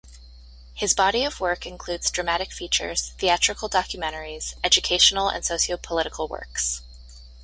[0.73, 6.81] His body of work includes dramatic features, theatrical documentaries, educational and socio-political works.